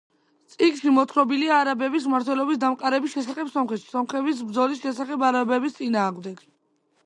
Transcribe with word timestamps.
წიგნში 0.51 0.93
მოთხრობილია 0.95 1.59
არაბების 1.65 2.07
მართველობის 2.15 2.59
დამყარების 2.65 3.15
შესახებ 3.19 3.53
სომხეთში, 3.59 3.87
სომხების 3.93 4.43
ბრძოლის 4.49 4.85
შესახებ 4.89 5.31
არაბების 5.33 5.81
წინააღმდეგ. 5.81 6.47